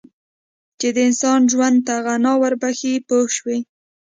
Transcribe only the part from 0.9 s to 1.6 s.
د انسان